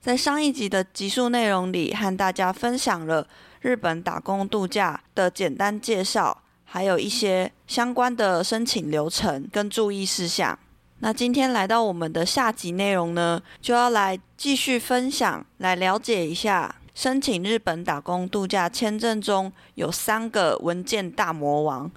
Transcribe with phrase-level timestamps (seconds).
[0.00, 3.28] 在上一集的集数内容里，和大家分享了
[3.60, 10.58] 日本打工度假的简单介绍，还有一些相关的申请流程跟注意事项。
[11.00, 21.90] 那今天来到我们的下集内容呢，就要来继续分享，来了解一下申请日本打工度假签证中有三个文件大魔王。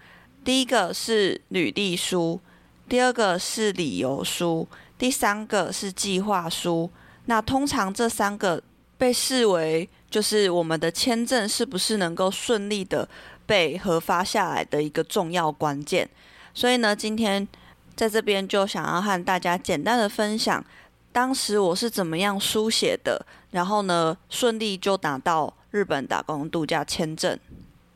[0.44, 2.42] 第一个是履历书，
[2.90, 4.68] 第二个是理由书。
[4.98, 6.90] 第三个是计划书，
[7.26, 8.62] 那通常这三个
[8.98, 13.08] 被视为就是我们的签证是不是能够顺利的
[13.46, 16.10] 被核发下来的一个重要关键。
[16.54, 17.48] 所以呢，今天
[17.96, 20.64] 在这边就想要和大家简单的分享，
[21.12, 27.40] 当时我是怎么样书写的，然后呢，顺利就拿到日本打工度假签证。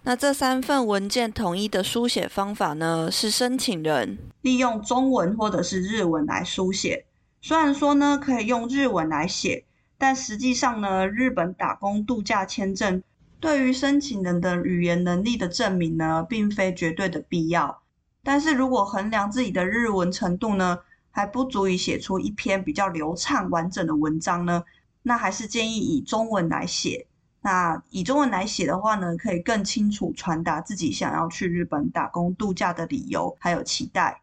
[0.04, 7.07] 那这三份文件统一的书写方法呢，是申请人利用中文或者是日文来书写。
[7.42, 9.64] 虽然说呢，可以用日文来写，
[9.98, 13.02] 但实际上呢，日本打工度假签证
[13.40, 17.82] 对于申请人的语言能力的证明呢，并非绝对的必要。
[18.24, 20.80] 但是如果衡量自己的日文程度呢，
[21.12, 24.64] 还不足以写出一篇比较流畅完整的文章呢，
[25.04, 27.08] 那还是建议以中文来写。
[27.42, 34.22] 那以中文来写的话呢，可以更清楚传达自己想要去日本打工度假的理由还有期待。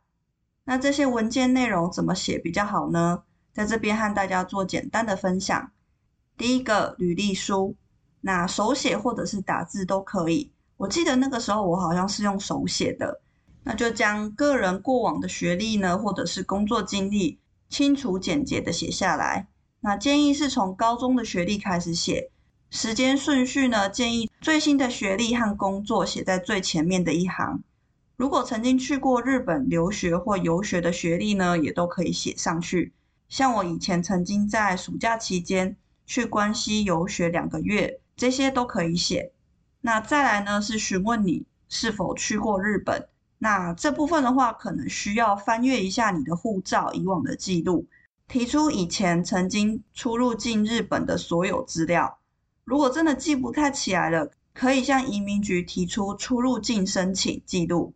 [0.64, 3.22] 那这些文件内容怎么写比较好呢？
[3.52, 5.70] 在这边和大家做简单的分享。
[6.36, 7.76] 第一个，履历书，
[8.22, 10.50] 那手写或者是打字都可以。
[10.76, 13.20] 我记得那个时候我好像是用手写的，
[13.62, 19.46] 那就将个人过往的学历呢，或者是工作经历，清楚简洁的写下来。
[19.80, 22.30] 那建议是从高中的学历开始写。
[22.70, 27.62] 时间顺序呢，建议最新的学历和工作写在最前面的一行。
[28.16, 32.92] 如果曾经去过日本留学或游学的学历呢，也都可以写上去。
[33.28, 35.76] 像我以前曾经在暑假期间
[36.06, 39.32] 去关西游学两个月，这些都可以写。
[39.80, 43.08] 那再来呢，是询问你是否去过日本。
[43.38, 47.84] 那这部分的话，可能需要翻阅一下你的护照以往的记录，
[48.28, 52.18] 提出以前曾经出入境日本的所有资料。
[52.62, 57.92] 如果真的记不太起来了，可以向移民局提出出入境申请记录。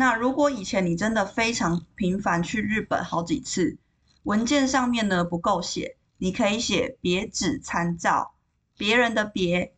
[0.00, 3.76] 那如果以前你真的非常频繁去日本好几次，
[4.22, 8.32] 文件上面呢不够写，你可以写别纸参照，
[8.78, 9.74] 别人的别，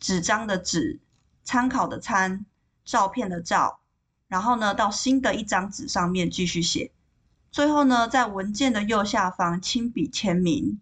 [0.00, 0.98] 纸张的纸，
[1.44, 2.44] 参考的参，
[2.84, 3.78] 照片的照，
[4.26, 6.90] 然后呢到新的一张纸上面继续写，
[7.52, 10.80] 最后呢在文件的右下方亲笔签名。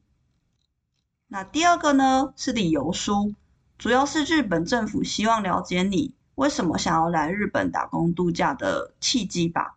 [1.29, 3.35] 那第二个呢是理由书，
[3.77, 9.77] 主要是日本政府希望了解你为什么想要来日本打工度假的契机吧。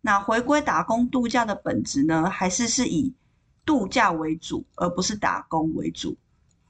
[0.00, 3.12] 那回归打工度假的本质呢，还是是以
[3.64, 6.16] 度假为主，而不是打工为主。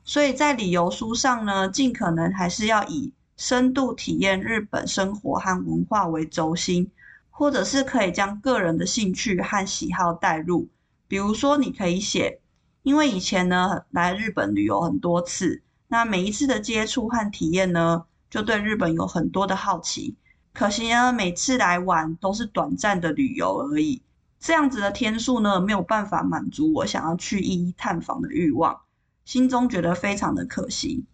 [0.04, 6.90] 所以在理由书上呢，尽可能还是要以深度体验日本生活和文化为轴心，
[7.30, 10.68] 或者是可以将个人的兴趣和喜好带入。
[11.06, 12.40] 比如说，你可以写。
[12.82, 20.16] 因为以前呢，来日本旅游很多次，那每一次的接触和体验呢，就对日本有很多的好奇。
[20.52, 24.02] 可惜呢，每次来玩都是短暂的旅游而已，
[24.40, 28.80] 这样子的天数呢，没有办法满足我想要去一一探访的欲望，
[29.24, 31.04] 心中觉得非常的可惜。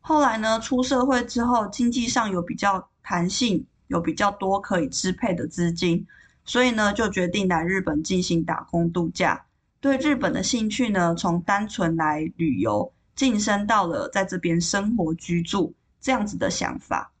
[0.00, 6.06] 后来呢，出社会之后，经济上有比较弹性，有比较多可以支配的资金，
[6.44, 9.46] 所以呢，就决定来日本进行打工度假。
[9.80, 17.12] 对日本的兴趣呢，从单纯来旅游晋升到了在这边生活居住这样子的想法，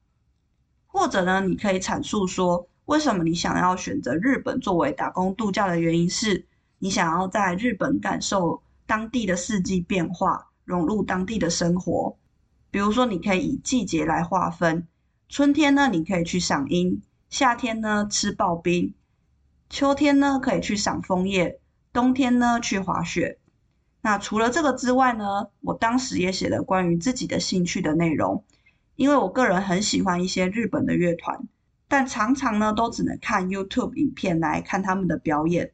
[0.86, 6.46] 或者呢，你可以阐述说，为什么你想要选择日本作为打工度假的原因是，
[6.78, 12.18] 你想要在日本感受当地的四季变化，融入当地的生活。
[12.72, 14.88] 比如说，你可以以季节来划分，
[15.28, 17.00] 春天呢，你可以去赏樱；
[17.30, 18.94] 夏天呢，吃刨冰；
[19.70, 21.60] 秋天呢，可以去赏枫叶。
[21.92, 23.38] 冬天呢，去滑雪。
[24.00, 28.44] 那除了这个之外呢，我当时也写了关于自己的兴趣的内容，
[28.96, 31.48] 因为我个人很喜欢一些日本的乐团，
[31.88, 35.72] 但常常呢都只能看 YouTube 影片来看他们的表演。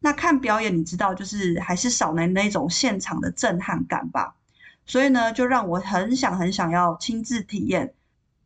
[0.00, 4.34] 那看表演，你知道，就是还是少了那种现场的震撼感吧。
[4.84, 7.94] 所以呢，就让我很想很想要亲自体验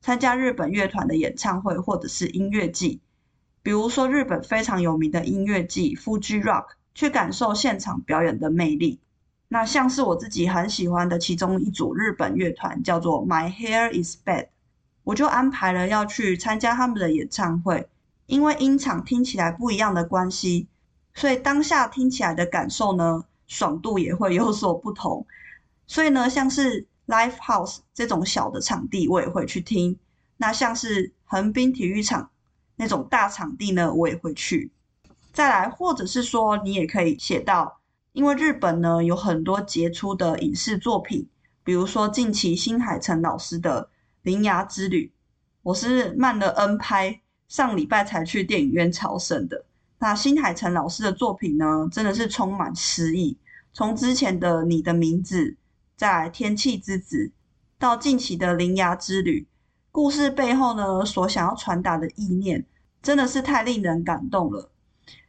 [0.02, 3.00] 参加日本乐团的演唱会或者是音乐祭，
[3.62, 9.00] 比如说日本非常有名的音乐祭 Fuji Rock，去感受现场表演的魅力。
[9.48, 14.48] 那像是我自己很喜欢的其中一组日本乐团叫做 My Hair Is Bad，
[15.04, 17.88] 我就安排了要去参加他们的演唱会，
[18.26, 20.66] 因为音场听起来不一样的关系。
[21.14, 25.26] 所以当下听起来的感受呢，爽度也会有所不同。
[25.86, 29.98] 所以呢，像是 Live House 这种小的场地，我也会去听。
[30.36, 32.28] 那像是横滨体育场
[32.74, 34.70] 那种大场地呢，我也会去。
[35.32, 37.78] 再来，或者是说，你也可以写到，
[38.16, 41.28] 因为日本呢有很多杰出的影视作品，
[41.62, 43.82] 比如说近期新海诚老师的
[44.22, 45.04] 《铃芽之旅》，
[45.62, 49.66] 我是慢了 N 拍，上礼拜才去电影院朝圣的。
[49.98, 53.36] 那新海诚老师的作品呢，真的是充满诗意。
[53.74, 55.50] 从之前的《你的名字》，
[55.94, 57.26] 在《天气之子》，
[57.78, 59.42] 到近期的《铃芽之旅》，
[59.92, 62.64] 故事背后呢，所想要传达的意念，
[63.02, 64.70] 真的是太令人感动了。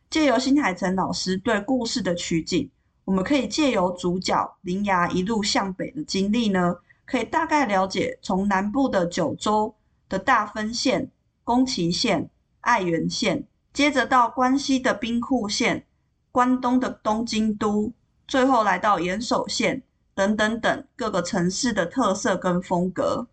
[0.09, 2.69] 借由新海诚老师对故事的取景，
[3.07, 6.75] 我们可以借由主角铃芽一路向北的经历呢，
[7.05, 9.73] 可以大概了解从南部的九州
[10.09, 11.09] 的大分县、
[11.45, 13.45] 宫崎县、爱媛县。
[13.71, 15.85] 接着到关西的兵库县、
[16.33, 17.93] 关东的东京都，
[18.27, 19.81] 最后来到岩手县
[20.13, 23.25] 等等等各个城市的特色跟风格。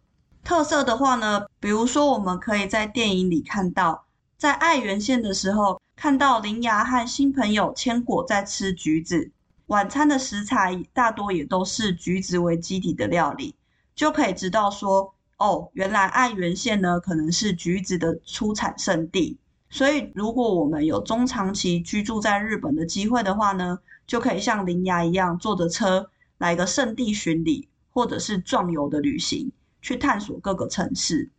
[0.44, 4.04] 特色的话呢，比如说我们可以在电影里看到，
[4.38, 9.32] 在爱媛县的时候，看到铃芽和新朋友千果在吃橘子，
[9.66, 13.54] 晚餐的食材大多也都是橘子为基底的料理，
[13.94, 19.38] 就可以知道说，哦，原来爱媛县呢可能是橘子的出产圣地。
[19.70, 29.50] 所以，如果我们有中长期居住在日本的机会的话呢，就可以像铃芽一样坐着车来个圣地巡礼，或者是壮游的旅行，
[29.82, 31.30] 去探索各个城市。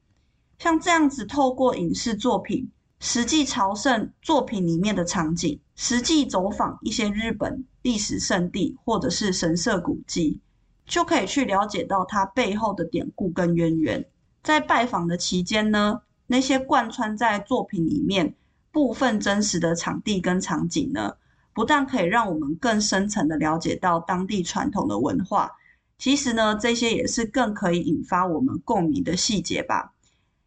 [0.57, 2.69] 像这样子，透过影视作品
[2.99, 10.39] 实际朝圣作品里面的场景，实际走访一些日本历史圣地或者是神社古迹，
[10.87, 14.03] 就可以去了解到它背后的典故跟渊源。
[14.41, 18.33] 在拜访的期间呢，那些贯穿在作品里面
[18.71, 21.17] 部分真实的场地跟场景呢，
[21.53, 25.51] 不但可以让我们更深层的了解到当地传统的文化，
[25.99, 29.93] 其实呢，这些也是更可以引发我们共鸣的细节吧。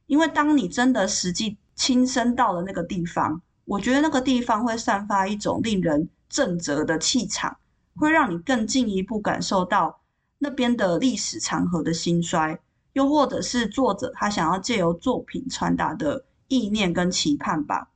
[0.08, 7.58] 因为当你真的实际亲身到了那个地方，我觉得那个地方会散发一种令人正则的气场，
[7.96, 10.00] 会让你更进一步感受到
[10.38, 12.60] 那边的历史长河的兴衰。
[12.94, 17.90] 又或者是作者他想要借由作品传达的意念跟期盼吧。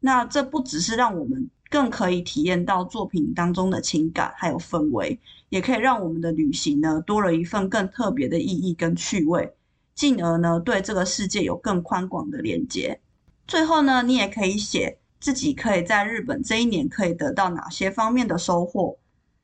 [0.00, 5.20] 那这不只是让我们更可以体验到作品当中的情感还有氛围，
[5.50, 9.54] 也可以让我们的旅行呢多了一份更特别的意义跟趣味，
[9.94, 13.00] 进而呢对这个世界有更宽广的连接。
[13.46, 18.96] 最后呢，你也可以写自己可以在日本这一年可以得到哪些方面的收获，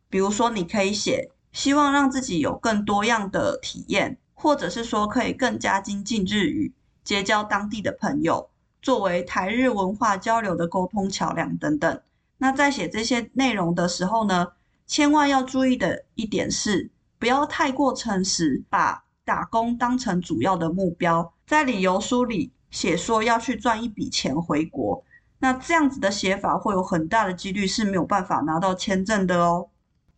[0.08, 4.18] 比如说你可以写希望让自己有更多样的体验。
[4.36, 8.50] 或者是说可以更加精进日语，结交当地的朋友，
[8.82, 12.00] 作为台日文化交流的沟通桥梁等等。
[12.36, 14.48] 那在写这些内容的时候呢，
[14.86, 25.02] 千万要注意的一点是，不要太过诚实，把打工当成主要的目标，在理由书里写说要去赚一笔钱回国，
[25.44, 29.68] 那这样子的写法会有很大的几率是没有办法拿到签证的哦。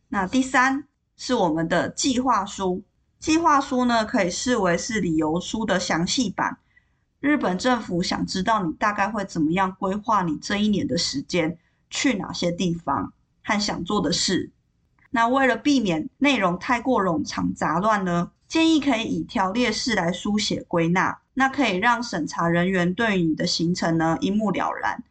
[0.09, 0.85] 那第三
[1.17, 2.85] 是我们的计划书。
[3.19, 6.59] 计划书呢，可以视为是理由书的详细版。
[7.19, 11.59] 日本政府想知道你大概会怎么样规划你这一年的时间，
[11.91, 14.53] 去哪些地方和想做的事。
[15.11, 25.03] 那为了避免内容太过冗长杂乱呢，建议可以以条列式来书写归纳，那可以让审查人员对于你的行程呢一目了然。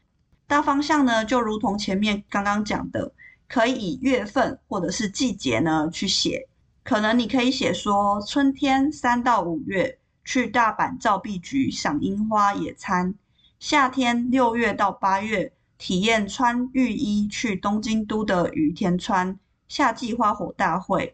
[0.47, 3.11] 大方向呢，就如同前面刚刚讲的，
[3.47, 6.47] 可以以月份或者是季节呢去写。
[6.83, 13.13] 可能你可以写说，春天三到五月去大阪造币局赏樱花野餐；
[13.59, 21.13] 夏天六月到八月体验穿浴衣去东京都的雨田川夏季花火大会；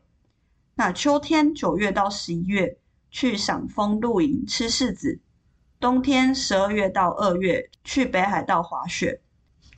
[0.76, 2.78] 那秋天九月到十一月
[3.10, 5.20] 去赏枫露营吃柿子；
[5.82, 9.20] 冬天十二月到二月去北海道滑雪。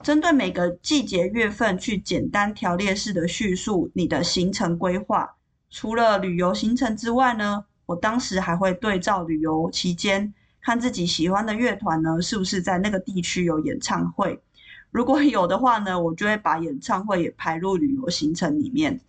[0.01, 5.38] 针对每个季节月份去简单条列式的叙述你的行程规划。
[5.69, 14.43] 除了旅游行程之外呢，我当时还会对照旅游期间看自己喜欢的乐团呢，是不是在那个地区有演唱会。
[14.91, 19.00] 如果有的话呢，我就会把演唱会也排入旅游行程里面。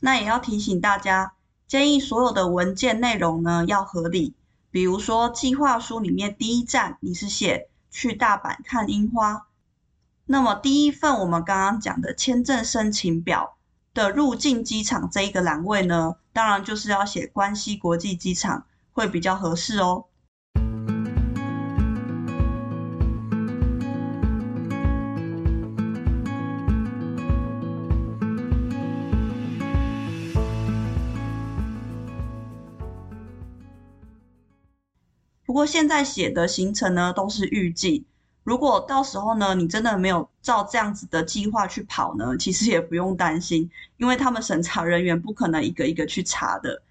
[0.00, 1.32] 那也要提醒大家，
[1.66, 4.34] 建议所有的文件内容呢要合理。
[4.74, 9.46] 比如说计划书里面第一站你是写去大阪看樱花，
[10.26, 13.54] 那么第一份我们刚刚讲的签证申请表
[13.94, 20.06] 的入境机场这一个栏位呢，当然就是要写关西国际机场会比较合适哦。
[35.54, 38.04] 不过现在写的行程呢，都是预计。
[38.42, 46.82] 如果到时候呢，你真的没有照这样子的计划去跑呢，其实也不用担心，因为他们审查人员不可能一个一个去查的。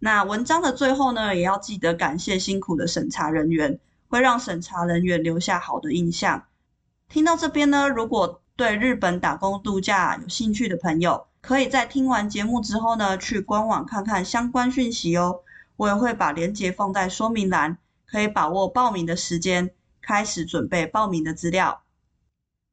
[0.00, 3.78] 那文章的最后呢，也要记得感谢辛苦的审查人员，
[4.10, 6.44] 会让审查人员留下好的印象。
[7.08, 15.40] 听到这边呢，如果对日本打工度假有兴趣的朋友，可以在听完节目之后呢，去官网看看相关讯息哦。
[15.76, 17.78] 我也会把链接放在说明栏。
[18.14, 21.82] 可以把握报名的时间，开始准备报名的资料。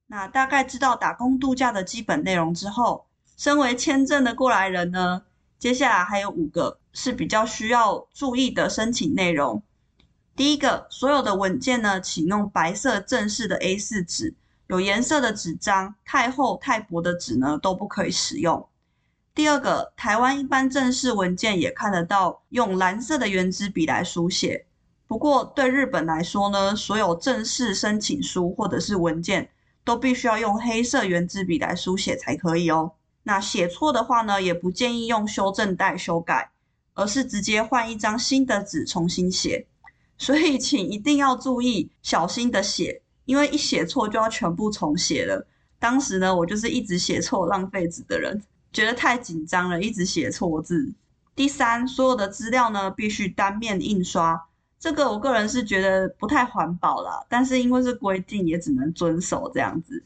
[0.06, 3.08] 那大概知道打工度假的基本内容之后，
[3.38, 5.24] 身为签证的过来人呢，
[5.58, 9.64] 接下来还有五个是比较需要注意的申请内容。
[10.36, 14.36] 第一个，所有的文件呢，请用白色正式的 A4 纸，
[14.68, 18.70] 有颜色的纸张，太厚太薄的纸呢都不可以使用。
[19.34, 24.68] 第二个，台湾一般正式文件也看得到，用蓝色的圆珠笔来书写。
[25.12, 29.50] 不过，对日本来说呢，所有正式申请书或者是文件
[29.84, 32.94] 都必须要用黑色原子笔来书写才可以哦。
[33.24, 36.52] 那写错的话呢，也不建议用修正带修改，
[36.94, 39.68] 而是直接换一张新的纸重新写。
[40.18, 45.46] 所以，请一定要注意小心的写，因为一写错就要全部重写了。
[45.78, 48.42] 当时呢，我就是一直写错、浪费纸的人，
[48.72, 50.94] 觉得太紧张了，一直写错字。
[51.36, 54.48] 第三，所有的资料呢，必须单面印刷。
[54.82, 60.04] 这个我个人是觉得不太环保啦，但是因为是规定，也只能遵守这样子。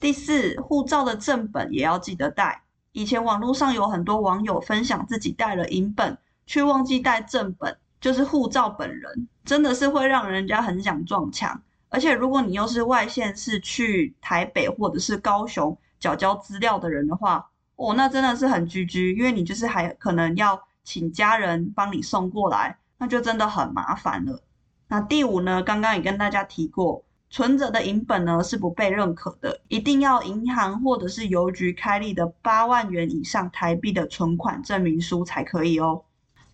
[0.00, 2.62] 第四，护照的正本也要记得带。
[2.92, 6.16] 以前网络上有很多网友分享自己带了影本，
[6.46, 11.60] 却忘记带正本，就是护照本人，真的是会让人家很想撞墙。
[11.90, 22.78] 而且如果你又是外县市去台北或者是高雄缴交资料的人的话，哦，那真的是很 GG，因为你就是还可能要请家人帮你送过来。
[23.04, 24.42] 那就真的很麻烦了。
[24.88, 36.02] 那第五呢，刚刚也跟大家提过，存折的银本呢是不被认可的，一定要银行或者是邮局开立的八万元以上台币的存款证明书才可以哦。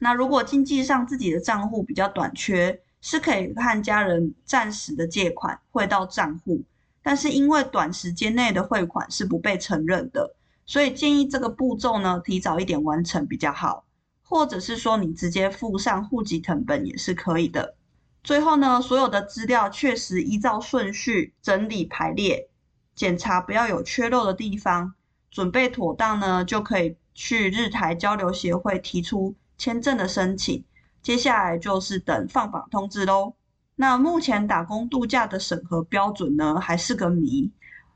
[0.01, 6.65] 那如果经济上自己的账户比较短缺，是可以和家人暂时的借款汇到账户，
[7.01, 10.35] 但是因为短时间内的汇款是不被承认的，
[10.67, 13.85] 所以建议这个步骤呢提早一点完成比较好。
[14.31, 17.75] 或者是说你直接附上户籍成本也是可以的。
[18.23, 22.49] 最后呢，所有的资料确实依照顺序整理排列，
[22.95, 24.95] 检查不要有缺漏的地方，
[25.33, 30.65] 准备妥当呢，就可以去日台交流协会提出签证的申请。
[31.03, 33.35] 接下来就是等放榜通知喽。
[33.75, 37.51] 那目前打工度假的审核标准呢，还是个谜，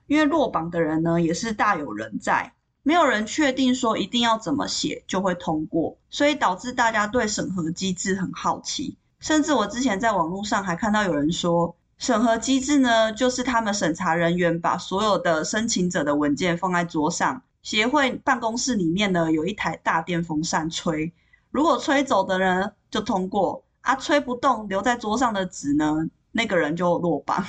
[0.08, 2.54] 因为落榜的人呢也是大有人在。
[2.84, 8.96] 没有人确定说一定要怎么写就会通过，所以导致大家对审核机制很好奇。
[9.18, 21.10] 甚至我之前在网络上还看到有人说，审核机制呢，就是他们审查人员把所有的申请者的文件放在桌上，协会办公室里面呢有一台大电风扇吹，
[21.50, 27.42] 如果吹走的人就通过，啊吹不动留在桌上的纸呢，那个人就落榜。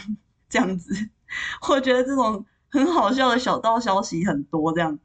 [0.47, 0.95] 这样子，
[1.67, 4.97] 我觉得这种很好笑的小道消息很多，这样。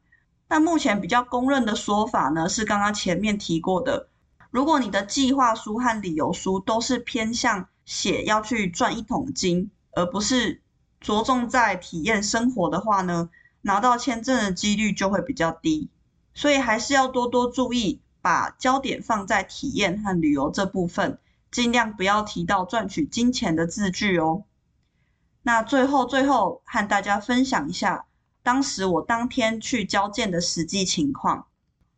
[0.50, 4.09] 但目前比较公认的说法呢，是刚刚前面提过的，
[4.50, 10.61] 如果你的计划书和理由书都是偏向写要去赚一桶金，而不是
[11.00, 13.30] 着重在体验生活的话呢，
[13.62, 15.88] 拿到签证的几率就会比较低。
[16.35, 21.21] 所以还是要多多注意，把焦点放在体验和旅游这部分，
[21.52, 24.42] 尽量不要提到赚取金钱的字句哦。
[25.45, 28.07] 那最后最后和大家分享一下。
[28.42, 31.47] 当时我当天去交件的实际情况，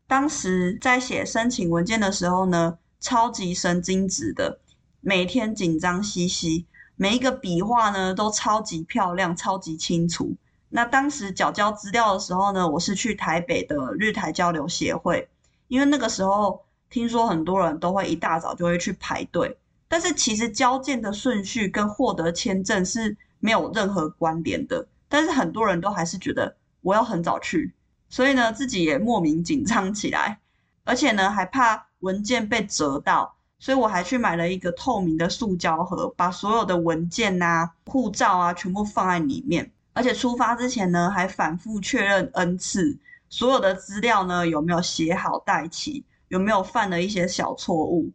[0.06, 4.58] 当时在写申请文件的时候呢，超级神经质的，
[5.00, 10.34] 每天紧张兮兮，每一个笔画呢都超级漂亮、超级清楚。
[10.68, 15.28] 那当时缴交资料的时候呢，我是去台北的日台交流协会，
[15.68, 19.56] 因为那个时候听说很多人都会一大早就会去排队，
[19.87, 24.87] 但是其实交件的顺序跟获得签证是没有任何关联的。
[25.12, 27.75] 但是很多人都还是觉得我要很早去，
[28.09, 30.40] 所以呢，自己也莫名紧张起来，
[30.85, 48.11] 而且呢，还怕文件被折到，所以我还去买了一个透明的塑胶盒，把所有的文件啊、护照啊全部放在里面，而且出发之前呢，还反复确认 N 次，所有的资料呢有没有写好带齐，有没有犯了一些小错误。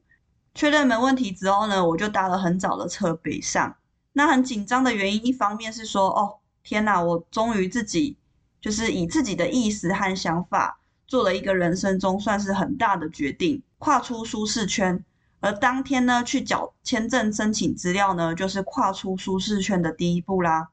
[0.55, 3.75] 确认没问题之后呢，我就搭了很早的车北上。
[4.13, 8.17] 那很紧张的原因，一方面是说，哦，天哪，我终于自己
[8.59, 15.01] 就是以自己的意思和想法做了一个人生中算是很大的决定，跨出舒适圈。
[15.39, 20.67] 而当天呢，去缴签证申请资料呢，就是跨出舒适圈的第一步啦。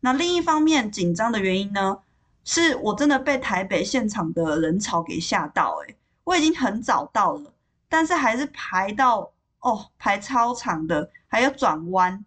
[0.00, 1.98] 那另一方面紧张的原因呢，
[2.42, 7.52] 是我真的被台北现场的人潮给吓到，诶，我已经很早到了。
[7.90, 12.24] 但是还是排到哦，排超长的，还有转弯，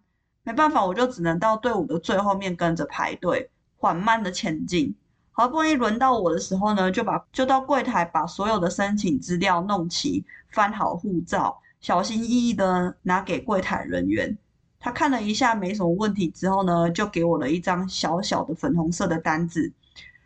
[0.50, 4.92] 没办法，我就只能到队伍的最后面跟着排队，缓慢的前进。
[5.30, 14.36] 好不容易轮到我的时候呢，就把就到柜台把所有的申请资料弄齐，翻好护照，小心翼翼的拿给柜台人员。
[14.80, 19.72] 他看了一下没什么问题之后呢，就给我了一张小小的粉红色的单子，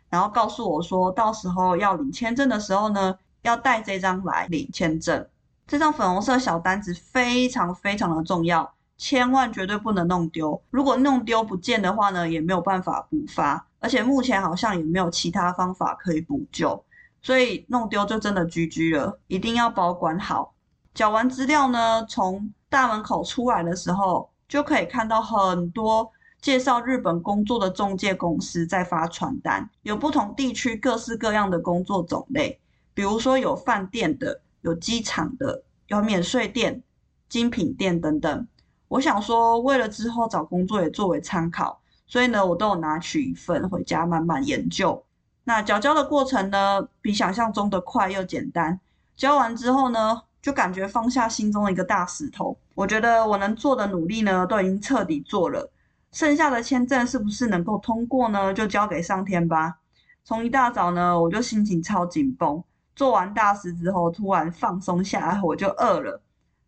[0.09, 5.27] 然后告诉我说，到时候要领签证的时候呢，要带这张来领签证，
[5.67, 10.61] 这张粉红色小单子非常非常的重要，千万绝对不能弄丢。
[10.69, 16.83] 如果弄丢不见的话呢，也没有办法补发，而且目前好像也没有其他方法可以补救，
[17.21, 20.53] 所以弄丢就真的 GG 了，一定要保管好。
[20.93, 26.09] 缴完资料呢，从大门口出来的时候，就可以看到很多
[26.41, 32.59] 介绍日本工作的中介公司在发传单，有不同地区各式各样的工作种类。
[32.93, 36.81] 比如说有饭店的，有机场的，有免税店、
[37.27, 38.47] 精品店等等。
[38.87, 45.03] 我想说，为了之后找工作也作为参考，所以呢，我都有拿取一份回家慢慢研究。
[45.43, 48.79] 那缴交的过程呢，比想象中的快又简单。
[49.15, 52.57] 交完之后呢，就感觉放下心中的一个大石头。
[52.73, 55.71] 我觉得我能做的努力呢，都已经彻底做了。
[56.11, 58.53] 剩下的签证是不是能够通过呢？
[58.53, 59.75] 就交给上天吧。
[60.23, 62.63] 从一大早呢，我就心情超紧绷。
[62.95, 66.21] 做完大事之后，突然放松下来，我就饿了。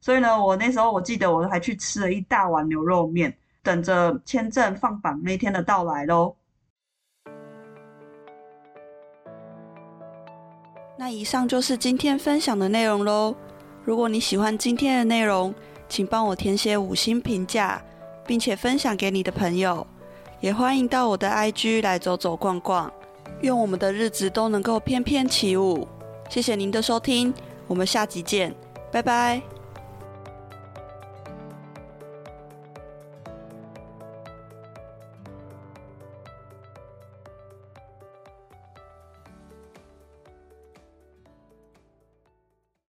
[0.07, 6.33] 所以呢，我那时候我记得我还去吃了一大碗牛肉面，等着签证放榜那天的到来喽。
[10.97, 13.35] 那以上就是今天分享的内容喽。
[13.83, 15.53] 如果你喜欢今天的内容，
[15.89, 17.83] 请帮我填写五星评价，
[18.25, 19.85] 并且分享给你的朋友。
[20.39, 22.89] 也欢迎到我的 IG 来走走逛逛。
[23.41, 25.85] 愿我们的日子都能够翩翩起舞。
[26.29, 27.33] 谢谢您的收听，
[27.67, 28.55] 我们下集见，
[28.89, 29.56] 拜拜。